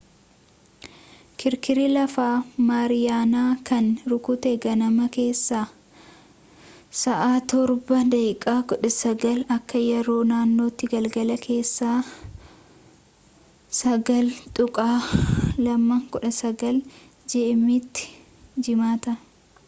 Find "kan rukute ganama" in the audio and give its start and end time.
3.69-5.05